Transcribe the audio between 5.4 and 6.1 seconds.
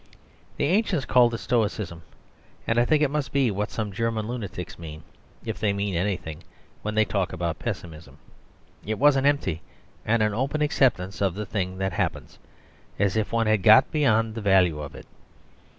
(if they mean